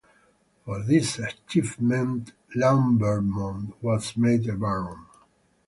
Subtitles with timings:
[0.65, 5.05] For this achievement Lambermont was made a baron.